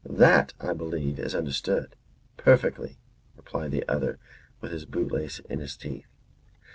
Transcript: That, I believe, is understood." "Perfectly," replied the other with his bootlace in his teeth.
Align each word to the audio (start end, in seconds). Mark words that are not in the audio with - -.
That, 0.03 0.55
I 0.59 0.73
believe, 0.73 1.19
is 1.19 1.35
understood." 1.35 1.95
"Perfectly," 2.35 2.97
replied 3.37 3.69
the 3.69 3.87
other 3.87 4.17
with 4.59 4.71
his 4.71 4.85
bootlace 4.87 5.41
in 5.47 5.59
his 5.59 5.77
teeth. 5.77 6.07